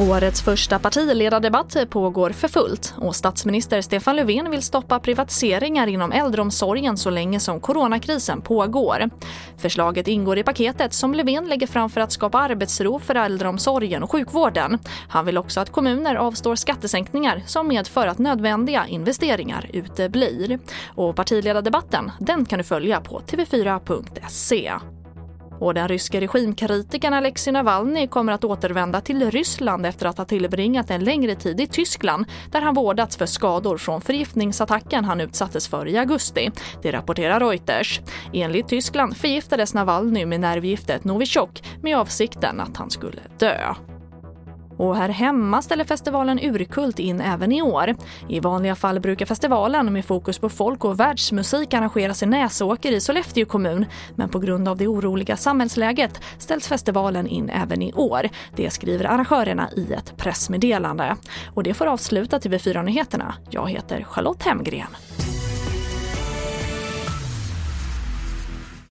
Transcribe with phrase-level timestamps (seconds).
[0.00, 6.96] Årets första partiledardebatt pågår för fullt och statsminister Stefan Löfven vill stoppa privatiseringar inom äldreomsorgen
[6.96, 9.10] så länge som coronakrisen pågår.
[9.58, 14.12] Förslaget ingår i paketet som Löfven lägger fram för att skapa arbetsro för äldreomsorgen och
[14.12, 14.78] sjukvården.
[15.08, 20.58] Han vill också att kommuner avstår skattesänkningar som medför att nödvändiga investeringar uteblir.
[20.86, 24.72] Och partiledardebatten den kan du följa på tv4.se.
[25.60, 30.90] Och den ryske regimkritikern Alexej Navalny kommer att återvända till Ryssland efter att ha tillbringat
[30.90, 35.88] en längre tid i Tyskland där han vårdats för skador från förgiftningsattacken han utsattes för
[35.88, 36.50] i augusti.
[36.82, 38.00] Det rapporterar Reuters.
[38.32, 43.74] Enligt Tyskland förgiftades Navalny med nervgiftet Novichok med avsikten att han skulle dö.
[44.80, 47.96] Och här hemma ställer festivalen Urkult in även i år.
[48.28, 53.00] I vanliga fall brukar festivalen med fokus på folk och världsmusik arrangeras i Näsåker i
[53.00, 53.86] Sollefteå kommun.
[54.14, 58.28] Men på grund av det oroliga samhällsläget ställs festivalen in även i år.
[58.56, 61.16] Det skriver arrangörerna i ett pressmeddelande.
[61.54, 63.34] Och det får avsluta TV4 Nyheterna.
[63.50, 64.96] Jag heter Charlotte Hemgren.